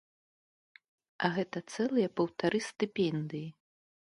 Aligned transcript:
А 1.27 1.31
гэта 1.35 1.57
цэлыя 1.75 2.07
паўтары 2.21 2.59
стыпендыі! 2.69 3.47